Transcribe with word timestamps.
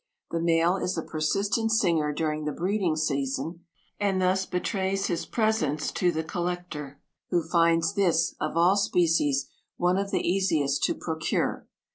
The 0.31 0.39
male 0.39 0.77
is 0.77 0.97
a 0.97 1.03
persistent 1.03 1.71
singer 1.71 2.11
during 2.11 2.45
the 2.45 2.51
breeding 2.51 2.95
season, 2.95 3.65
and 3.99 4.19
thus 4.19 4.47
betrays 4.47 5.05
his 5.05 5.27
presence 5.27 5.91
to 5.91 6.11
the 6.11 6.23
collector, 6.23 6.99
who 7.29 7.43
finds 7.43 7.93
this, 7.93 8.33
of 8.41 8.57
all 8.57 8.77
species, 8.77 9.51
one 9.77 9.99
of 9.99 10.09
the 10.09 10.27
easiest 10.27 10.81
to 10.85 10.95
procure. 10.95 11.67